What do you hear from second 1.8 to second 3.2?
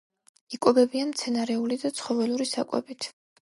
და ცხოველური საკვებით.